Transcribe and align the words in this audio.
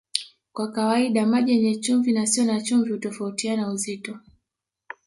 Kwa 0.53 0.71
kawaida 0.71 1.25
maji 1.25 1.51
yenye 1.51 1.75
chumvi 1.75 2.11
na 2.11 2.19
yasiyo 2.19 2.45
na 2.47 2.61
chumvi 2.61 2.91
hutofautiana 2.91 3.71
uzito 3.71 4.17